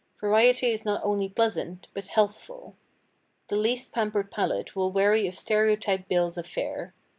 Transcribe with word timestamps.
Variety 0.19 0.71
is 0.71 0.83
not 0.83 0.99
only 1.03 1.29
pleasant, 1.29 1.87
but 1.93 2.05
healthful. 2.07 2.75
The 3.49 3.55
least 3.55 3.91
pampered 3.91 4.31
palate 4.31 4.75
will 4.75 4.89
weary 4.91 5.27
of 5.27 5.37
stereotyped 5.37 6.07
bills 6.09 6.39
of 6.39 6.47
fare. 6.47 6.95